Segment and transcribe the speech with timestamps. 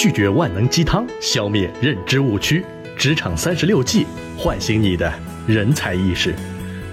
[0.00, 2.64] 拒绝万能鸡汤，消灭认知误区。
[2.96, 5.12] 职场三十六计，唤醒你的
[5.46, 6.34] 人才意识。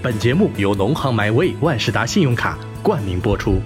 [0.02, 3.62] 本节目由农行 MyWay 万事达信用卡冠名播出。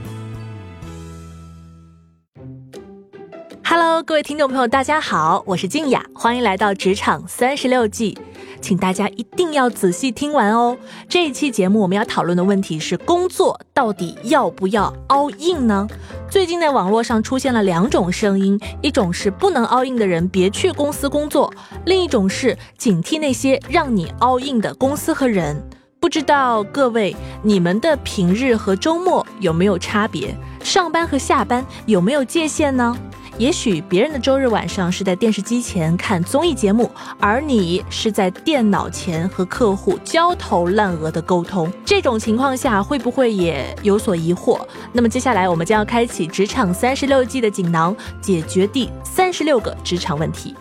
[4.04, 8.18] 各位听众朋友，大家好，我是静雅，欢迎来到职场三十六计。
[8.60, 10.76] 请大家一定要仔细听完哦。
[11.08, 15.88] 这一期节目我们要讨论的问题是：工作到底要不要 all in 呢？
[16.28, 21.54] 最近在网络上出现了两种声音，一种是不能 all in 的人别去公司工作，
[21.86, 25.64] 另一种是警惕那些让你 all in 的公司和人。
[26.00, 30.36] 不知道各位你们的平日和周末有没有差别？
[30.64, 32.98] 上班和下班有没有界限呢？
[33.42, 36.88] 也许别人的周日晚上是在电视机前看综艺节目，
[37.20, 41.68] 而你是在电脑前和客户焦头烂额的沟通。
[41.84, 44.62] 这种情况下会不会也有所疑惑？
[44.94, 50.54] 那么接下来我们将要开启职场三十六计的锦囊，解决第三十六个职场问题：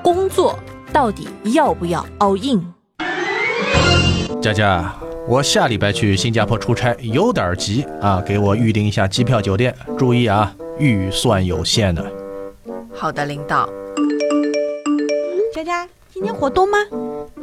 [0.00, 0.56] 工作
[0.92, 2.72] 到底要不要 all in？
[4.40, 4.94] 佳佳，
[5.26, 9.74] 我下礼拜去新加坡出差，有点急啊，给我预订一下机票、酒店。
[9.98, 12.08] 注意啊，预算有限的。
[12.98, 13.68] 好的，领导。
[15.54, 16.78] 佳佳，今天活动吗？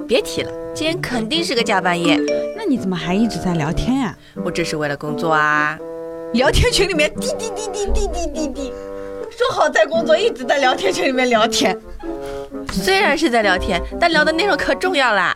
[0.05, 2.19] 别提了，今天肯定是个加班夜。
[2.57, 4.13] 那你怎么还一直在聊天呀？
[4.43, 5.79] 我这是为了工作啊。
[6.33, 8.73] 聊天群里面滴滴滴滴滴滴滴滴，
[9.31, 11.79] 说好在工作，一直在聊天群里面聊天。
[12.73, 15.33] 虽然是在聊天，但聊的内容可重要啦。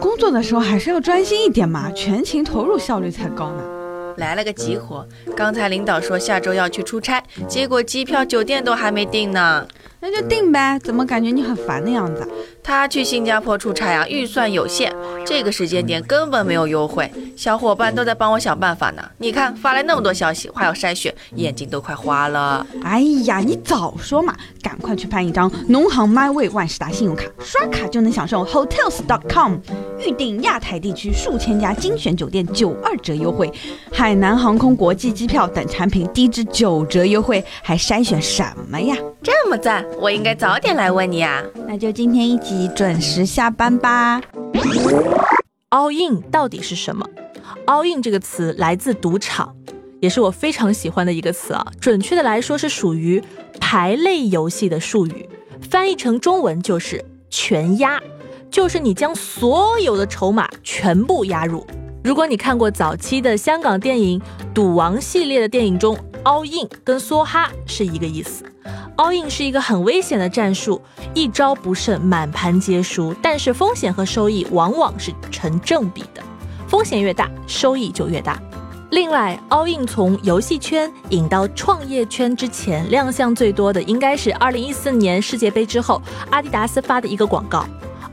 [0.00, 3.81] 工作的时候还是要专心一点嘛，全情投入，效率才高呢。
[4.16, 9.66] 来了个急活，刚才领导说下周要去出差，结果机票、酒店都还没订呢。
[10.04, 12.28] 那就定呗，怎么感觉你很烦的样子？
[12.60, 14.92] 他去新加坡出差啊，预算有限，
[15.24, 17.08] 这个时间点根本没有优惠。
[17.36, 19.02] 小伙伴都在帮我想办法呢。
[19.18, 22.66] 你看发来那么多消息，还要筛选，眼睛都快花了。
[22.82, 24.34] 哎呀，你早说嘛！
[24.60, 29.58] 赶快去办一张农行 MyWay 万事达信用卡，刷卡就能享受 Hotels.com
[30.04, 33.50] 预订亚太地区数千家精选酒店九二折优惠，
[33.92, 38.96] 海南航空国际机票等产品低至九折优惠，还筛选什么呀？
[39.22, 39.84] 这么赞！
[40.00, 41.42] 我应该早点来问你啊！
[41.68, 44.20] 那就今天一起准时下班吧。
[45.70, 47.06] all in 到底是什么
[47.66, 49.54] ？all in 这个词来自赌场，
[50.00, 51.64] 也是我非常喜欢的一个词啊。
[51.80, 53.22] 准确的来说是属于
[53.60, 55.28] 牌类游戏的术语，
[55.70, 58.02] 翻译成中文就是全压，
[58.52, 61.66] 就是你将所有的筹码全部压入。
[62.04, 64.20] 如果你看过早期的香港电影
[64.52, 68.44] 《赌王》系列的电影中，all in 跟梭哈是一个意思。
[68.98, 70.82] all in 是一个很危险的战术，
[71.14, 76.22] 一招不慎满盘皆输，但是风险和收益往往是成正比的，
[76.68, 78.38] 风险越大，收益就越大。
[78.90, 87.64] 另外，all in 从游戏圈引到创业圈之前，亮相最多的应该是2014年世界杯之后，阿迪达斯发的一个广告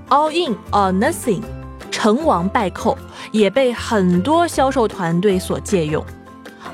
[0.09, 1.41] ，all in or nothing，
[1.89, 2.97] 成王败寇，
[3.31, 6.03] 也被很多销售团队所借用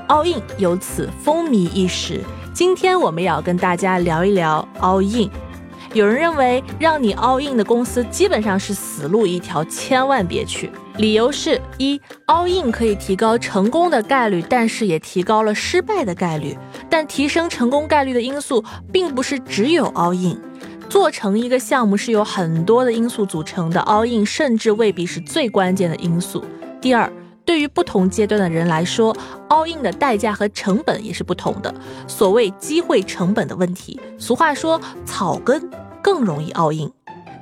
[0.07, 2.22] ，all in 由此风靡一时。
[2.53, 5.29] 今天我们要跟大家聊一聊 all in。
[5.94, 10.69] 有人认为让你 all in 的公司基本上是死路一条，千万别去。
[10.97, 16.57] 理由是一 all in 可以提高成功的概率，但是也提高了失败的概率。
[16.90, 20.38] 但提升成功概率的因素并不是只有 all in，
[20.90, 26.44] 做成一个项目是由很多的因素组成的，all in 甚至未必是最关键的因素。
[26.81, 27.12] 第二。
[27.47, 29.16] 对于不同阶段的人来说
[29.50, 31.72] ，all in 的代价和成本也是不同的。
[32.07, 35.69] 所谓机会成本的问题，俗话说草根
[36.01, 36.91] 更容易 all in，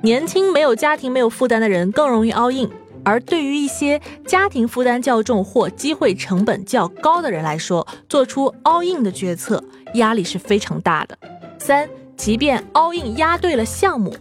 [0.01, 2.69] 年轻没有家庭没有负担的人更容易 all in。
[3.05, 11.17] 而对于一些家庭负担较重或机会成本较高的人来说，做出 all in 的决策压力是非常大的。
[11.57, 14.15] 三，即便 all in 压对了项目，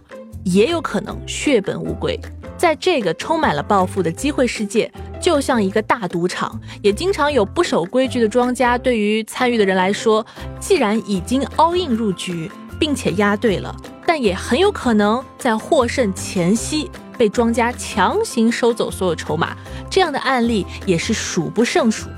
[0.44, 2.18] 也有可能血本无归。
[2.56, 4.90] 在这个充满了暴富的机会世界。
[5.20, 8.76] 就像一个大赌场，也经常有不守规矩的庄家。
[8.76, 10.26] 对于参与的人来说，
[10.58, 13.72] 既然已经 all in 入局，并且押对了，
[14.04, 19.56] 但也很有可能在获胜前夕被庄家强行收走所有筹码。
[19.88, 22.08] 这样的案例也是数不胜数。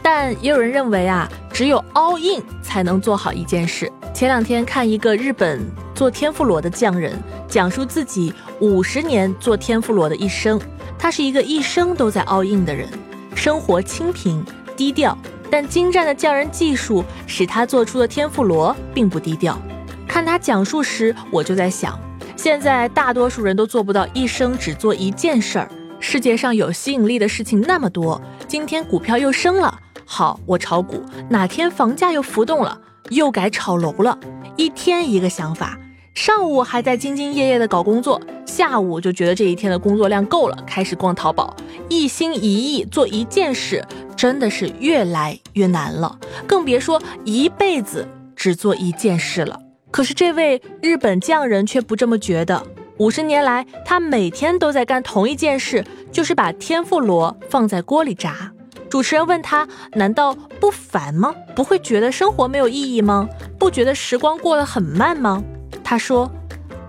[0.00, 3.90] 但也有人认为啊，只有 all in 才能做好一件事。
[4.14, 5.60] 前两天看一个日本
[5.94, 7.12] 做天妇罗的匠人，
[7.46, 10.60] 讲述自己五十年做天妇罗的一生。
[10.98, 12.88] 他是一个一生都在 all in 的人，
[13.34, 14.42] 生活清贫
[14.76, 15.16] 低调，
[15.50, 19.60] 但精湛的匠人技术使他做出的天妇罗并不低调。
[20.06, 21.98] 看他讲述时，我就在想，
[22.36, 25.68] 现在大多数人都做不到一生只做一件事儿。
[25.98, 29.76] 世界上有吸引力的事情那么多，今天股票又升了，
[30.14, 30.98] 好，我炒股；
[31.30, 32.78] 哪天房价又浮动了，
[33.08, 34.18] 又改炒楼了。
[34.56, 35.78] 一天一个想法，
[36.14, 41.56] 上午还在兢兢业业的搞工作，下午就觉得这一天的工作量够了，开始逛淘宝，
[41.88, 43.82] 一心一意做一件事，
[44.14, 48.06] 真的是越来越难了，更别说一辈子
[48.36, 49.58] 只做一件事了。
[49.90, 52.62] 可是这位日本匠人却不这么觉得。
[52.98, 55.82] 五十年来，他每天都在干同一件事，
[56.12, 58.51] 就是把天妇罗放在锅里炸。
[58.92, 59.66] 主持人问他
[59.96, 61.34] ：“难道不烦吗？
[61.56, 63.26] 不会觉得生活没有意义吗？
[63.58, 65.42] 不觉得时光过得很慢吗？”
[65.82, 66.30] 他说：“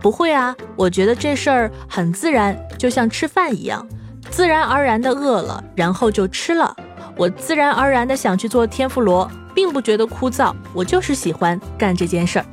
[0.03, 3.88] 不会啊，我觉得这事儿很自然，就像吃饭一样，
[4.29, 6.75] 自然而然的饿了，然后就吃了。
[7.15, 12.45] 我自然而然的想去做天妇罗，并不觉得枯燥，我就是喜欢干这件事儿。”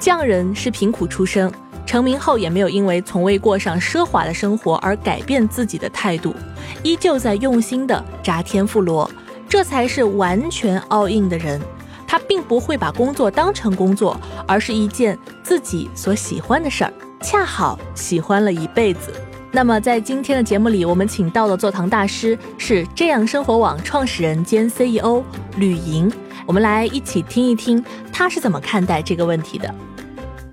[0.00, 1.52] 匠人是贫苦出身。
[1.86, 6.34] 成名后也没有因为从未过上奢华的生活而改变自己的态度，
[6.82, 9.10] 依旧在用心的炸天妇罗，
[9.48, 11.60] 这才是完全 all in 的人。
[12.06, 14.16] 他并不会把工作当成工作，
[14.46, 19.12] 而是一件自己所喜欢的事儿，恰好喜欢了一辈子。
[19.50, 25.22] 那么在今天的节目里，我们请到的座堂大师是这样生活网创始人兼 CEO
[25.56, 26.12] 吕莹，
[26.46, 27.82] 我们来一起听一听
[28.12, 29.74] 他是怎么看待这个问题的。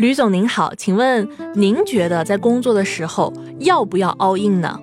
[0.02, 4.80] 吕总您好，请问您觉得在工作的时候要不要 all in 呢？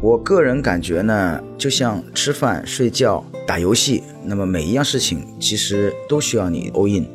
[0.00, 7.06] 我个人感觉呢，就像吃饭、睡觉、打游戏，那么每一样事情其实都需要你 all in。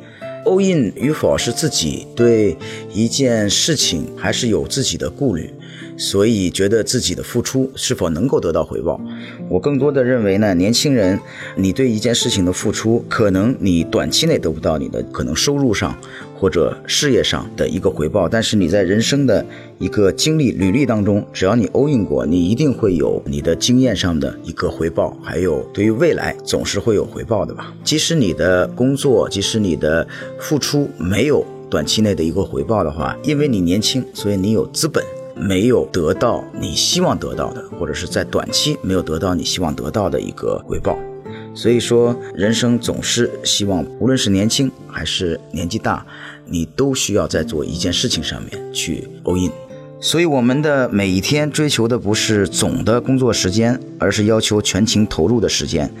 [0.44, 2.56] all in 与否是自己对
[2.92, 5.52] 一件事情还是有自己的顾虑。
[5.96, 9.00] 所以觉得自己的付出是否能够得到回报？
[9.48, 11.18] 我更多的认为呢，年轻人，
[11.56, 15.96] 你对一件事情的付出，可能你短期内得不到你的可能收入上
[16.38, 19.44] 或者事业上的一个回报，但是你在人生的
[19.78, 27.72] 一个经历履历当中，只要你 all in 过，你一定会有你的经验上的一个回报，还有对于未来总是会有回报的吧。
[27.84, 30.06] 即使你的工作，即使你的
[30.38, 35.04] 付出没有短期内的一个回报的话，因为你年轻，所以你有资本。
[35.34, 40.98] 没有得到你希望得到的，或者是在短期没有得到你希望得到的一个回报，
[41.54, 46.04] 所以说人生总是希望，无论是年轻还是年纪大，
[46.46, 49.50] 你都需要在做一件事情上面去 all in。
[50.00, 55.92] 所以我们的每一天追求的不是总的工作时间，而是要求全情投入的时间。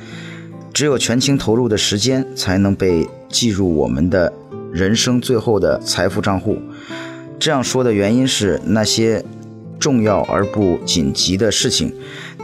[0.72, 4.32] 只有全情投入的时间，才能被计入我们的
[4.72, 6.58] 人生最后的财富账户。
[7.42, 9.24] 这样说的原因是，那些
[9.80, 11.92] 重要而不紧急的事情，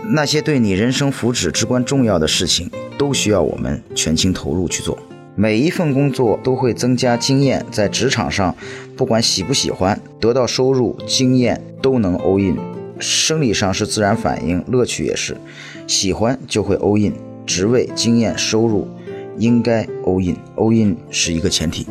[0.08, 2.68] 那些对你人生福祉至关重要的事情，
[2.98, 4.98] 都需要我们全情投入去做。
[5.36, 8.52] 每一份工作都会增加经验，在职场上，
[8.96, 12.58] 不管喜不喜欢，得到收入、经验都能 all in。
[12.98, 15.36] 生理上是自然反应，乐趣也是，
[15.86, 17.14] 喜欢就会 all in。
[17.46, 18.88] 职位、经验、收入，
[19.38, 21.86] 应该 all in，all in 是一个前提。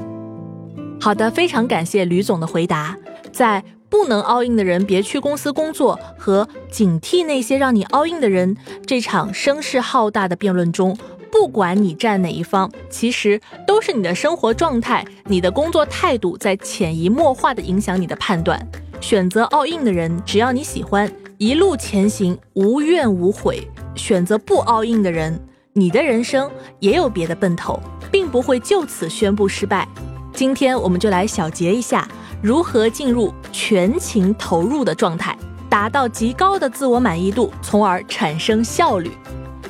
[1.00, 2.98] 好的，非常感谢吕总的回答。
[3.32, 10.98] 在不能 all in 的人别去公司工作和警惕那些让你 all in 的人这场声势浩大的辩论中，
[11.32, 18.60] 不管你站哪一方，其实都是你的生活状态、你的工作态度在潜移默化的影响你的判断。
[19.00, 23.62] 选择 all in 的人，只要你喜欢，一路前行无怨无悔；
[23.96, 25.40] 选择不 all in 的人，
[25.72, 27.80] 你的人生也有别的奔头，
[28.12, 29.88] 并不会就此宣布失败。
[30.38, 32.08] 今天我们就来小结一下，
[32.44, 35.36] 如何进入全情投入的状态，
[35.68, 39.10] 达到极高的自我满意度，从而产生效率。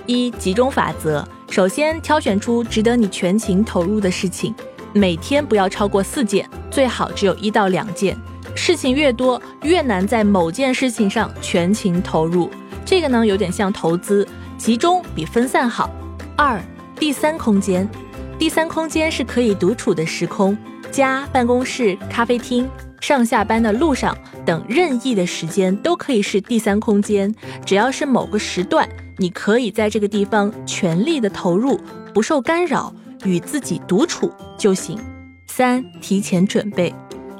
[0.06, 4.53] 一、集中法则：首先挑选出值得你全情投入的事情，
[4.92, 8.18] 每天不要超过四件，最好只有一到两件。
[8.53, 12.51] 事情越多，越难在某件事情上全情投入。
[12.84, 14.27] 这个呢，有点像投资，
[14.58, 15.89] 集中比分散好。
[16.36, 16.62] 二、
[17.00, 17.89] 第三空间。
[18.39, 20.56] 第三空间是可以独处的时空，
[20.91, 22.70] 家、办公室、咖啡厅、
[23.01, 24.15] 上下班的路上
[24.46, 27.34] 等任意的时间都可以是第三空间。
[27.65, 31.79] 只要是某个时段，你可以在这个地方全力的投入，
[32.13, 32.94] 不受干扰，
[33.25, 35.00] 与自己独处就行。
[35.48, 36.94] 三、提前准备，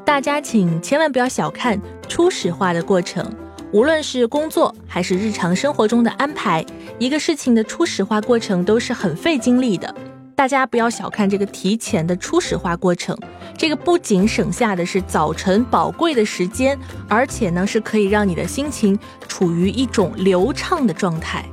[0.04, 3.24] 大家请千万不要小看初始化的过程，
[3.72, 6.66] 无论是工作还是日常生活中的安排，
[6.98, 9.94] 一个事情的初始化过程都是很费精力的。
[10.38, 13.18] 大家不要小看这个提前的初始化过程，
[13.58, 16.78] 这个不仅省下的是早晨宝贵的时间，
[17.10, 21.44] 而且呢是可以让你的心情处于一种流畅的状态。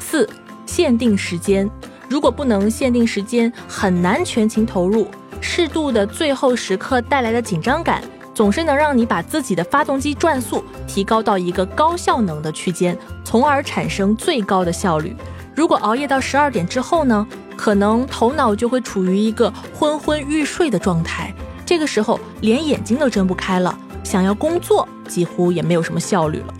[0.00, 0.28] 四、
[0.66, 1.70] 限定时间，
[2.08, 5.08] 如果不能限定时间，很难全情投入。
[5.40, 8.02] 适度的最后时刻带来的紧张感，
[8.34, 15.14] 总是能让你把自己的发动机转速提高到一个高效能的区间，从而产生最高的效率。
[15.54, 17.24] 如果熬夜到十二点之后呢？
[17.56, 21.34] 可能头脑就会处于一个昏昏欲睡的状态，
[21.64, 26.54] 这个时候连眼睛都睁不开了，想要工作几乎也没有什么效率了。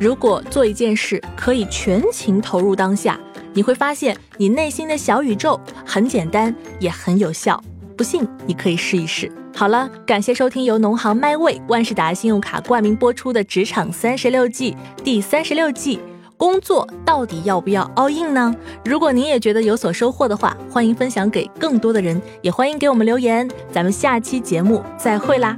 [0.00, 3.18] 如果做一件事可以全情投入当下，
[3.54, 7.62] 你会发现你内心的小宇宙很简单，也很有效。
[7.96, 9.30] 不信你可以试一试。
[9.54, 14.72] 好了，感谢收听由农行麦味万事达信用卡冠名播出的《职场三十六计》
[15.04, 16.00] 第三十六计：
[16.42, 18.52] 工作到底要不要 all in 呢？
[18.84, 23.48] 如果您也觉得有所收获的话，欢迎分享给更多的人，也欢迎给我们留言。
[23.70, 25.56] 咱们下期节目再会啦！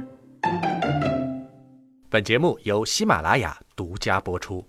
[2.07, 4.63] 本节目由喜马拉雅独家播出。